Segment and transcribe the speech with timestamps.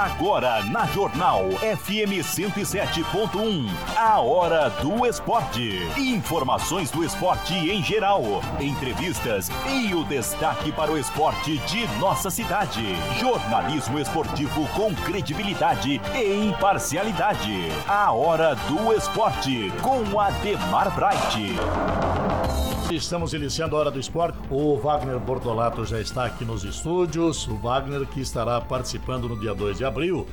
[0.00, 5.78] Agora na Jornal FM 107.1, a hora do esporte.
[5.98, 8.22] Informações do esporte em geral,
[8.58, 12.82] entrevistas e o destaque para o esporte de nossa cidade.
[13.18, 17.68] Jornalismo esportivo com credibilidade e imparcialidade.
[17.86, 22.69] A hora do esporte com Ademar Bright.
[22.92, 24.36] Estamos iniciando a Hora do Esporte.
[24.50, 27.46] O Wagner Bortolato já está aqui nos estúdios.
[27.46, 30.26] O Wagner que estará participando no dia 2 de abril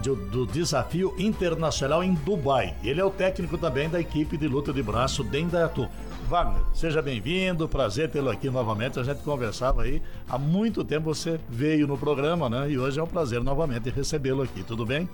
[0.00, 2.76] do, desafio internacional em Dubai.
[2.84, 5.88] Ele é o técnico também da equipe de luta de braço Dendaiatu.
[6.28, 9.00] Wagner, seja bem-vindo, prazer tê-lo aqui novamente.
[9.00, 12.70] A gente conversava aí há muito tempo, você veio no programa, né?
[12.70, 15.08] E hoje é um prazer novamente recebê-lo aqui, tudo bem?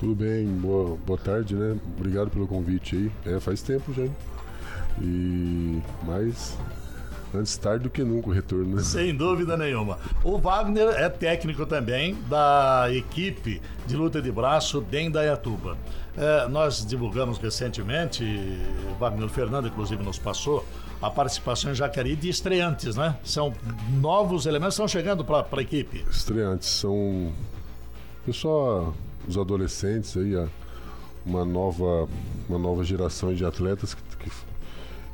[0.00, 1.76] Tudo bem, boa, boa tarde, né?
[1.98, 3.34] Obrigado pelo convite aí.
[3.34, 4.04] É, faz tempo já.
[5.00, 6.56] E mais
[7.34, 8.76] antes tarde do que nunca o retorno.
[8.76, 8.82] Né?
[8.82, 9.98] Sem dúvida nenhuma.
[10.24, 15.76] O Wagner é técnico também da equipe de luta de braço Dendaiatuba.
[16.16, 18.24] É, nós divulgamos recentemente,
[18.98, 20.64] Wagner Fernando inclusive nos passou,
[21.00, 23.16] a participação em Jacareí de estreantes, né?
[23.22, 23.52] São
[24.00, 26.04] novos elementos que estão chegando para a equipe.
[26.10, 27.32] Estreantes são
[28.26, 28.94] pessoal,
[29.28, 30.34] os adolescentes aí,
[31.24, 32.08] uma nova,
[32.48, 34.02] uma nova geração de atletas que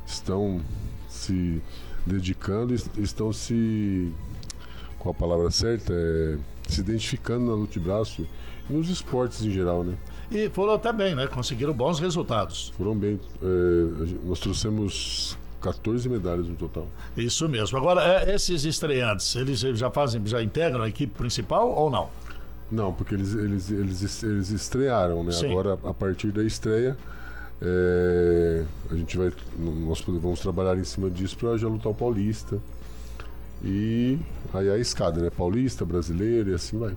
[0.05, 0.61] estão
[1.09, 1.61] se
[2.05, 4.11] dedicando, estão se.
[4.99, 5.93] Qual a palavra certa?
[5.93, 8.27] É, se identificando na luta de braço
[8.69, 9.95] e nos esportes em geral, né?
[10.31, 11.27] E foram até bem, né?
[11.27, 12.73] Conseguiram bons resultados.
[12.77, 13.19] Foram bem.
[13.41, 16.87] É, nós trouxemos 14 medalhas no total.
[17.15, 17.77] Isso mesmo.
[17.77, 22.09] Agora, é, esses estreantes, eles já fazem, já integram a equipe principal ou não?
[22.71, 25.31] Não, porque eles, eles, eles, eles estrearam, né?
[25.31, 25.51] Sim.
[25.51, 26.97] Agora, a partir da estreia,
[27.61, 29.31] é, a gente vai.
[29.57, 32.59] Nós vamos trabalhar em cima disso para já lutar o Paulista.
[33.63, 34.19] E
[34.53, 35.29] aí a escada, né?
[35.29, 36.93] Paulista, brasileiro e assim vai.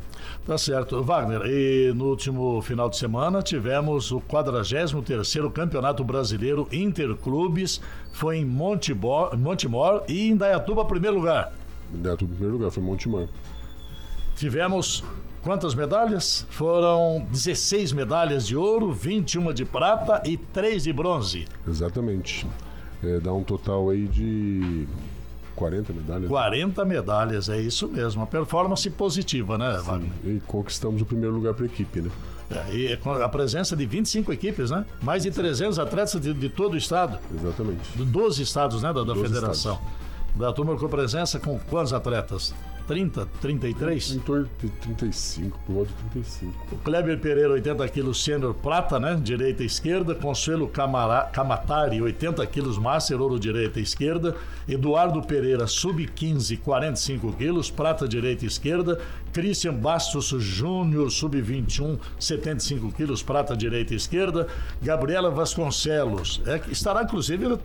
[0.47, 1.03] Tá certo.
[1.03, 4.93] Wagner, e no último final de semana tivemos o 43
[5.55, 7.81] Campeonato Brasileiro Interclubes.
[8.13, 11.53] Foi em Montemor, Montemor e em Dayatuba, primeiro lugar.
[11.91, 13.29] Dayatuba, primeiro lugar, foi Montemor.
[14.37, 15.03] Tivemos
[15.43, 16.47] Quantas medalhas?
[16.51, 21.47] Foram 16 medalhas de ouro, 21 de prata e 3 de bronze.
[21.67, 22.47] Exatamente.
[23.03, 24.87] É, dá um total aí de
[25.55, 26.29] 40 medalhas.
[26.29, 28.21] 40 medalhas, é isso mesmo.
[28.21, 30.11] Uma performance positiva, né, Wagner?
[30.25, 32.11] E conquistamos o primeiro lugar para a equipe, né?
[32.51, 34.85] É, e com a presença de 25 equipes, né?
[35.03, 37.19] Mais de 300 atletas de, de todo o estado.
[37.35, 37.91] Exatamente.
[37.95, 39.75] De 12 estados, né, da, da federação.
[39.75, 40.09] Estados.
[40.35, 42.55] Da turma com presença com quantos atletas?
[42.89, 44.13] 30, 33?
[44.13, 46.75] Em torno de 35, por volta de 35.
[46.75, 49.21] O Kleber Pereira, 80 quilos sênior prata, né?
[49.23, 50.15] Direita e esquerda.
[50.15, 54.35] Consuelo Camara, Camatari, 80 quilos master, ouro direita e esquerda.
[54.67, 58.99] Eduardo Pereira, sub-15, 45 quilos, prata direita e esquerda.
[59.33, 64.47] Christian Bastos Júnior, sub-21, 75 quilos, prata direita e esquerda.
[64.83, 67.59] Gabriela Vasconcelos, é, estará inclusive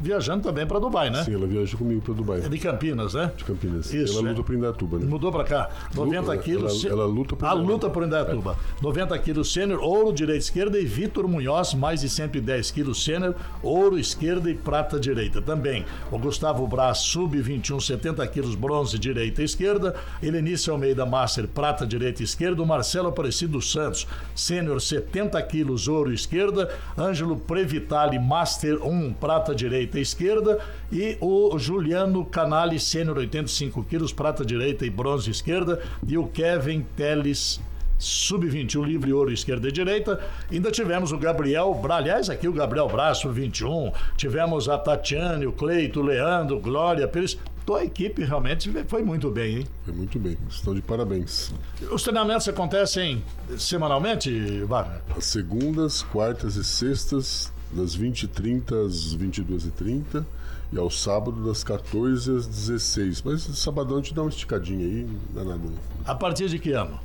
[0.00, 1.24] viajando também para Dubai, né?
[1.24, 2.40] Sim, ela viaja comigo para Dubai.
[2.44, 3.32] É de Campinas, né?
[3.36, 3.92] De Campinas.
[3.92, 4.18] Isso.
[4.18, 4.44] Ela luta é.
[4.44, 5.06] para Indaiatuba, né?
[5.06, 5.70] Mudou para cá.
[5.94, 6.84] 90 luta, quilos.
[6.84, 8.56] Ela, ela luta por A luta por Indaiatuba.
[8.78, 8.82] É.
[8.82, 13.34] 90 quilos sênior, ouro direita e esquerda e Vitor Munhoz, mais de 110 quilos sênior,
[13.62, 15.84] ouro esquerda e prata direita também.
[16.10, 19.94] O Gustavo Braz, sub-21, 70 quilos bronze direita e esquerda.
[20.22, 22.62] Helenice Almeida Master, prata direita e esquerda.
[22.62, 26.72] O Marcelo Aparecido Santos, sênior, 70 quilos, ouro esquerda.
[26.96, 30.58] Ângelo Previtali, Master 1, prata direita e esquerda.
[30.92, 36.86] E o Juliano Canali, sênior, 85 quilos, prata direita e bronze esquerda, e o Kevin
[36.96, 37.60] Teles
[38.00, 40.18] sub-21 livre ouro esquerda e direita.
[40.50, 43.92] Ainda tivemos o Gabriel, aliás, aqui o Gabriel Braço 21.
[44.16, 47.38] Tivemos a Tatiane, o Cleito, o Leandro, Glória Pires.
[47.70, 49.66] Tua equipe realmente foi muito bem, hein?
[49.84, 50.36] Foi muito bem.
[50.48, 51.52] Estão de parabéns.
[51.92, 53.22] Os treinamentos acontecem
[53.56, 55.00] semanalmente, Wagner?
[55.16, 60.26] As segundas, quartas e sextas, das 20h30 às 22h30
[60.72, 63.22] e ao sábado das 14 às 16.
[63.22, 65.68] Mas sabadão a gente dá uma esticadinha aí, não é nada.
[66.04, 66.98] A partir de que ano?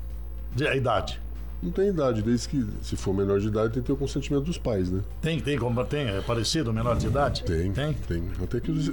[0.56, 1.22] De a idade?
[1.62, 4.44] Não tem idade, desde que se for menor de idade tem que ter o consentimento
[4.44, 5.02] dos pais, né?
[5.22, 7.44] Tem, tem, como tem, é parecido, menor de idade?
[7.44, 7.94] Tem, tem.
[7.94, 8.24] tem.
[8.44, 8.90] Até que os,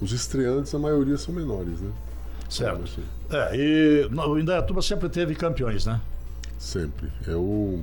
[0.00, 1.90] os estreantes, a maioria são menores, né?
[2.48, 2.82] Certo.
[2.84, 3.02] Assim.
[3.30, 6.00] É, e o Indaiatuba sempre teve campeões, né?
[6.58, 7.08] Sempre.
[7.26, 7.82] É um,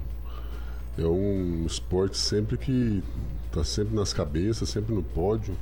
[0.97, 3.03] é um esporte sempre que
[3.47, 5.55] está sempre nas cabeças, sempre no pódio.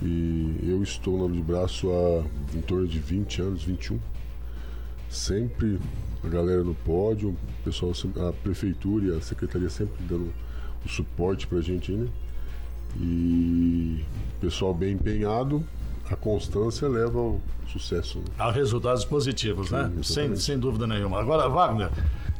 [0.00, 3.98] E eu estou no de braço há em torno de 20 anos, 21.
[5.08, 5.78] Sempre
[6.24, 7.92] a galera no pódio, o pessoal,
[8.28, 10.32] a prefeitura e a secretaria sempre dando
[10.84, 12.08] o suporte pra gente né?
[12.98, 14.04] E
[14.36, 15.62] o pessoal bem empenhado,
[16.10, 18.18] a constância leva ao sucesso.
[18.18, 18.24] Né?
[18.38, 19.92] A resultados positivos, Sim, né?
[20.02, 21.20] Sem, sem dúvida nenhuma.
[21.20, 21.90] Agora, Wagner,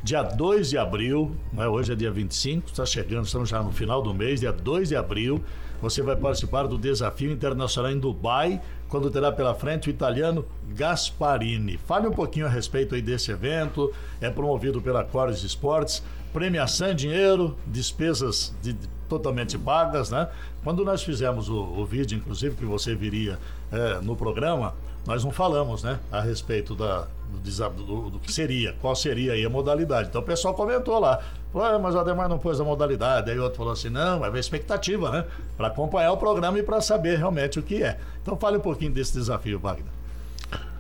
[0.02, 1.66] Dia 2 de abril, né?
[1.66, 4.96] hoje é dia 25, está chegando, estamos já no final do mês, dia 2 de
[4.96, 5.42] abril,
[5.82, 10.44] você vai participar do desafio internacional em Dubai, quando terá pela frente o italiano
[10.74, 11.78] Gasparini.
[11.86, 16.02] Fale um pouquinho a respeito aí desse evento, é promovido pela Cores Esportes,
[16.32, 18.74] premiação em dinheiro, despesas de,
[19.08, 20.28] totalmente pagas, né?
[20.62, 23.38] Quando nós fizemos o, o vídeo, inclusive, que você viria
[23.72, 24.74] é, no programa,
[25.06, 29.44] nós não falamos, né, a respeito da, do, do, do, que seria, qual seria aí
[29.44, 30.10] a modalidade.
[30.10, 31.20] Então o pessoal comentou lá,
[31.54, 33.30] ah, mas o Ademar não pôs a modalidade.
[33.30, 35.24] Aí o outro falou assim: não, vai ver expectativa, né?
[35.56, 37.98] Para acompanhar o programa e para saber realmente o que é.
[38.22, 39.92] Então fale um pouquinho desse desafio, Wagner.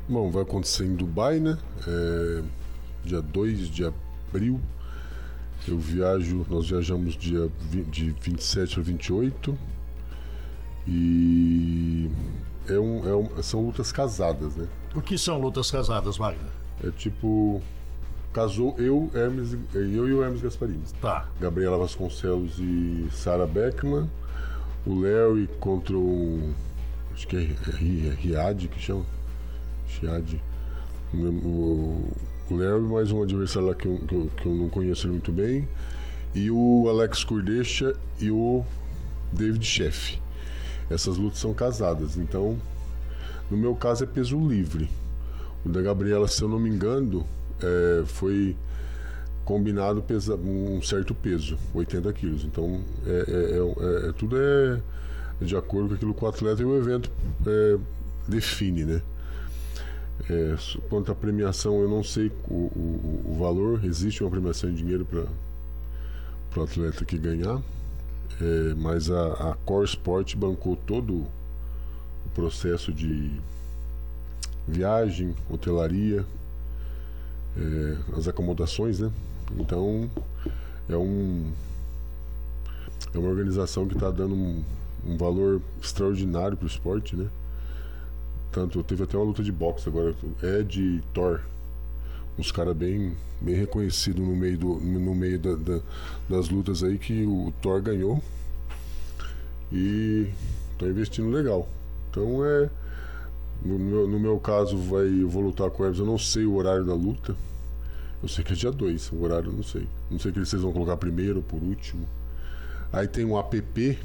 [0.08, 1.58] Bom, vai acontecer em Dubai, né?
[1.86, 2.42] É,
[3.04, 4.60] dia 2 de abril.
[5.66, 9.58] Eu viajo, nós viajamos dia 20, de 27 a 28.
[10.86, 12.10] E
[12.66, 14.66] é um, é um, são lutas casadas, né?
[14.94, 16.50] O que são lutas casadas, Wagner?
[16.82, 17.60] É tipo.
[18.38, 20.80] Casou eu, Hermes, eu e o Hermes Gasparini.
[21.00, 21.28] Tá.
[21.40, 24.08] Gabriela Vasconcelos e Sara Beckman.
[24.86, 26.54] O Larry contra o.
[27.12, 29.04] Acho que é, é, é Riad que chama.
[29.88, 30.40] Riad.
[31.12, 32.12] O,
[32.48, 35.32] o Larry, mais um adversário lá que eu, que eu, que eu não conheço muito
[35.32, 35.68] bem.
[36.32, 38.64] E o Alex Kurdecha e o
[39.32, 40.16] David Sheff.
[40.88, 42.56] Essas lutas são casadas, então
[43.50, 44.88] no meu caso é peso livre.
[45.66, 47.26] O da Gabriela, se eu não me engano,
[47.62, 48.56] é, foi
[49.44, 52.44] combinado pesa, um certo peso, 80 quilos.
[52.44, 54.80] Então é, é, é, é tudo é
[55.40, 57.10] de acordo com aquilo que o atleta e o evento
[57.46, 57.78] é,
[58.26, 59.02] define, né?
[60.28, 60.56] É,
[60.90, 63.84] quanto à premiação, eu não sei o, o, o valor.
[63.84, 67.62] Existe uma premiação em dinheiro para o atleta que ganhar.
[68.40, 73.30] É, mas a, a Core Sport bancou todo o processo de
[74.66, 76.26] viagem, hotelaria,
[77.58, 79.10] é, as acomodações, né?
[79.58, 80.08] Então
[80.88, 81.50] é um
[83.14, 84.62] é uma organização que está dando um,
[85.06, 87.26] um, valor extraordinário para o esporte, né?
[88.52, 91.40] Tanto teve até uma luta de boxe agora, Ed e Thor,
[92.38, 95.80] uns caras bem bem reconhecido no meio, do, no meio da, da,
[96.28, 98.22] das lutas aí que o Thor ganhou.
[99.72, 100.28] E
[100.78, 101.68] tá investindo legal.
[102.10, 102.70] Então é.
[103.62, 105.98] No meu, no meu caso, vai, eu vou lutar com o Hermes.
[105.98, 107.36] Eu não sei o horário da luta.
[108.22, 109.86] Eu sei que é dia 2, o horário eu não sei.
[110.10, 112.06] Não sei que vocês vão colocar primeiro ou por último.
[112.92, 113.98] Aí tem um app.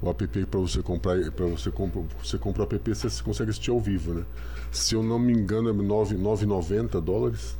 [0.00, 3.70] O app para você comprar, para você compra, você compra o app, você consegue assistir
[3.70, 4.24] ao vivo, né?
[4.70, 7.56] Se eu não me engano, é 9,90 dólares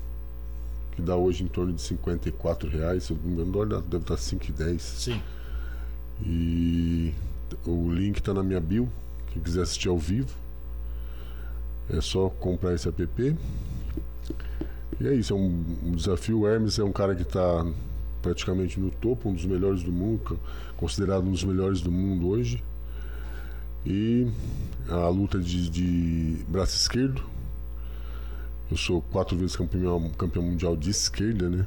[0.95, 4.03] que dá hoje em torno de 54 reais, se eu não me engano, dólar deve
[4.03, 4.79] estar 5,10.
[4.81, 5.23] Sim.
[6.23, 7.15] E
[7.65, 8.89] o link está na minha bio,
[9.33, 10.35] quem quiser assistir ao vivo.
[11.91, 13.37] É só comprar esse app.
[15.01, 16.41] E é isso, é um, um desafio.
[16.41, 17.65] O Hermes é um cara que está
[18.21, 20.39] praticamente no topo, um dos melhores do mundo,
[20.77, 22.63] considerado um dos melhores do mundo hoje.
[23.87, 24.27] E
[24.89, 27.23] a luta de, de braço esquerdo,
[28.71, 31.65] eu sou quatro vezes campeão, campeão mundial de esquerda, né?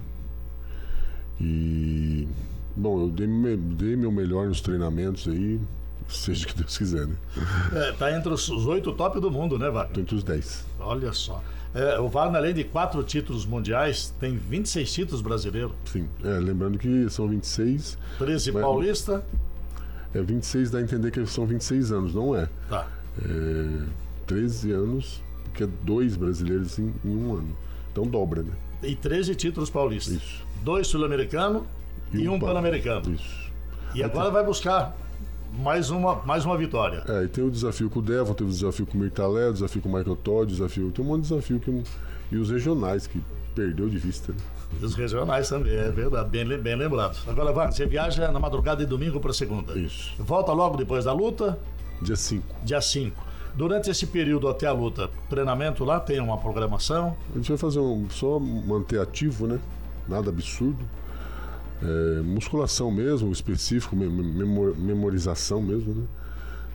[1.39, 2.27] E.
[2.75, 3.27] Bom, eu dei,
[3.57, 5.59] dei meu melhor nos treinamentos aí,
[6.13, 7.15] seja o que Deus quiser, né?
[7.73, 9.93] É, tá entre os oito top do mundo, né, Wagner?
[9.93, 10.65] Tô entre os dez.
[10.79, 11.41] Olha só.
[11.73, 15.71] É, o Wagner, além de quatro títulos mundiais, tem 26 títulos brasileiros.
[15.85, 17.97] Sim, é, lembrando que são 26.
[18.17, 19.23] 13 mas, paulista.
[20.13, 22.49] É, 26 dá a entender que são 26 anos, não é?
[22.69, 22.87] Tá.
[23.23, 23.85] É,
[24.27, 25.21] 13 anos
[25.53, 27.55] que é dois brasileiros em, em, um ano.
[27.91, 28.53] Então dobra, né?
[28.83, 30.15] E 13 títulos paulistas.
[30.15, 30.45] Isso.
[30.63, 31.63] Dois sul-americanos
[32.13, 33.13] e, e, um, pan-americano.
[33.13, 33.51] Isso.
[33.93, 34.33] E agora tem...
[34.33, 34.95] vai buscar
[35.59, 37.03] mais uma, mais uma vitória.
[37.07, 39.53] É, e tem o desafio com o Devon, tem o desafio com o Mirtalé, o
[39.53, 40.91] desafio com o Michael Todd, desafio.
[40.91, 41.83] Tem um monte de desafio que.
[42.31, 43.21] E os regionais, que
[43.53, 44.31] perdeu de vista.
[44.31, 44.39] Né?
[44.81, 47.17] Os regionais também, é verdade, bem, bem lembrado.
[47.27, 49.77] Agora, vai, você viaja na madrugada de domingo para segunda.
[49.77, 50.13] Isso.
[50.17, 51.59] Volta logo depois da luta?
[52.01, 52.43] Dia 5.
[52.63, 53.31] Dia 5.
[53.53, 57.17] Durante esse período até a luta, treinamento lá tem uma programação?
[57.33, 59.59] A gente vai fazer um, só manter ativo, né?
[60.07, 60.79] Nada absurdo.
[61.83, 66.03] É, musculação mesmo, específico, memor, memorização mesmo, né?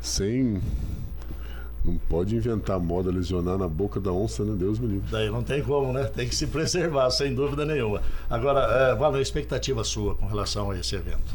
[0.01, 0.61] Sem.
[1.85, 4.57] Não pode inventar moda lesionar na boca da onça, né?
[4.59, 5.09] Deus me livre.
[5.09, 6.05] Daí não tem como, né?
[6.05, 8.03] Tem que se preservar, sem dúvida nenhuma.
[8.29, 11.35] Agora, é, valeu a expectativa sua com relação a esse evento?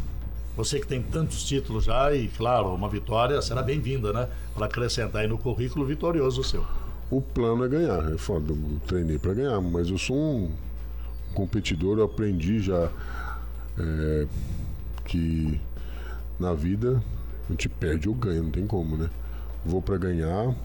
[0.57, 4.27] Você que tem tantos títulos já e, claro, uma vitória será bem-vinda, né?
[4.53, 6.65] Para acrescentar aí no currículo vitorioso seu.
[7.09, 8.51] O plano é ganhar, é foda.
[8.51, 10.51] Eu treinei para ganhar, mas eu sou um
[11.33, 12.91] competidor, eu aprendi já
[13.79, 14.27] é,
[15.05, 15.59] que
[16.39, 17.01] na vida
[17.47, 19.09] a gente perde ou ganha, não tem como, né?
[19.65, 20.55] Vou para ganhar.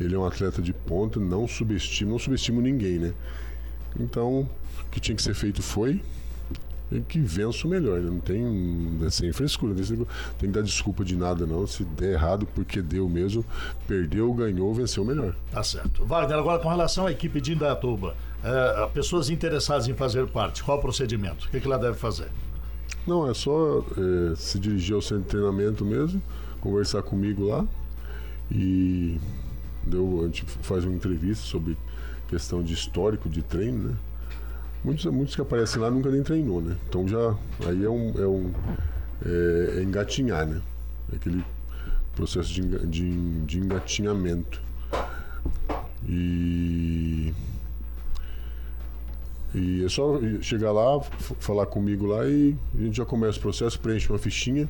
[0.00, 3.12] Ele é um atleta de ponta, não subestimo, não subestimo ninguém, né?
[3.98, 4.48] Então,
[4.80, 6.00] o que tinha que ser feito foi
[6.90, 8.00] e que vença o melhor.
[8.00, 8.10] Né?
[8.10, 10.06] Não tem é sem frescura, não
[10.38, 11.66] tem que dar desculpa de nada, não.
[11.66, 13.44] Se der errado, porque deu mesmo,
[13.86, 15.34] perdeu, ganhou, venceu melhor.
[15.50, 16.04] Tá certo.
[16.04, 20.78] Wagner, agora com relação à equipe de Indaiatuba, é, pessoas interessadas em fazer parte, qual
[20.78, 21.46] o procedimento?
[21.46, 22.28] O que, que ela deve fazer?
[23.08, 26.20] Não, é só é, se dirigir ao centro de treinamento mesmo,
[26.60, 27.66] conversar comigo lá
[28.52, 29.18] e
[29.82, 31.74] deu, a gente faz uma entrevista sobre
[32.28, 33.96] questão de histórico de treino, né?
[34.84, 36.76] Muitos, muitos que aparecem lá nunca nem treinou, né?
[36.86, 37.34] Então já
[37.66, 38.52] aí é um, é um
[39.24, 40.60] é, é engatinhar, né?
[41.10, 41.42] É aquele
[42.14, 44.60] processo de, de, de engatinhamento.
[46.06, 47.32] E
[49.54, 51.00] e é só chegar lá,
[51.40, 54.68] falar comigo lá e a gente já começa o processo, preenche uma fichinha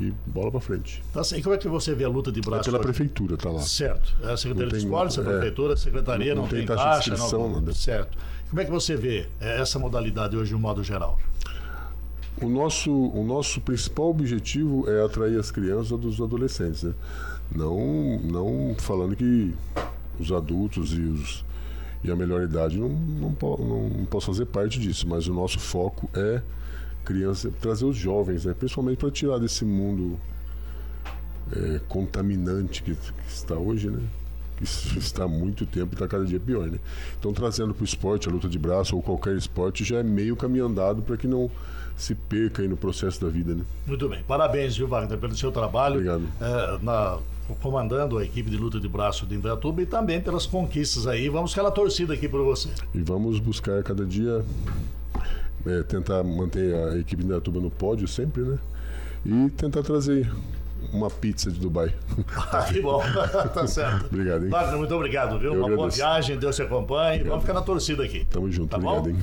[0.00, 1.02] e bola para frente.
[1.12, 2.62] Tá E como é que você vê a luta de braço?
[2.62, 2.86] É pela hoje?
[2.88, 3.60] prefeitura, tá lá.
[3.60, 4.14] Certo.
[4.22, 5.24] É a Secretaria de Esportes, a é.
[5.24, 7.72] prefeitura, a secretaria, não, não, não tem, tem taxa, taxa de inscrição, não, nada.
[7.72, 8.18] Certo.
[8.48, 11.18] Como é que você vê é, essa modalidade hoje de um modo geral?
[12.40, 16.94] O nosso, o nosso principal objetivo é atrair as crianças dos adolescentes, né?
[17.54, 19.54] Não, não falando que
[20.18, 21.44] os adultos e os
[22.04, 26.08] e a melhor idade não, não, não, posso fazer parte disso, mas o nosso foco
[26.14, 26.42] é
[27.02, 28.54] criança, trazer os jovens, né?
[28.56, 30.20] principalmente para tirar desse mundo
[31.50, 34.00] é, contaminante que, que, está hoje, né?
[34.58, 34.64] que
[34.98, 36.66] está há muito tempo e está cada dia pior.
[36.70, 36.78] Né?
[37.18, 40.36] Então, trazendo para o esporte, a luta de braço ou qualquer esporte, já é meio
[40.36, 41.50] caminho andado para que não
[41.96, 43.54] se perca aí no processo da vida.
[43.54, 43.64] Né?
[43.86, 44.22] Muito bem.
[44.26, 45.94] Parabéns, viu, Wagner, pelo seu trabalho.
[45.94, 46.24] Obrigado.
[46.40, 47.18] É, na,
[47.60, 51.28] comandando a equipe de luta de braço de Indaiatuba e também pelas conquistas aí.
[51.28, 52.68] Vamos aquela torcida aqui por você.
[52.94, 54.44] E vamos buscar cada dia
[55.66, 58.58] é, tentar manter a equipe de Indaiatuba no pódio sempre, né?
[59.26, 60.30] E tentar trazer
[60.92, 61.92] uma pizza de Dubai.
[62.52, 63.02] Ah, que bom,
[63.54, 64.06] tá certo.
[64.06, 64.50] obrigado, hein?
[64.50, 65.52] Wagner, muito obrigado, viu?
[65.54, 65.76] Eu uma agradeço.
[65.76, 67.06] boa viagem, Deus te acompanhe.
[67.20, 67.28] Obrigado.
[67.30, 68.24] Vamos ficar na torcida aqui.
[68.30, 69.08] Tamo junto, tá obrigado, bom?
[69.10, 69.16] hein?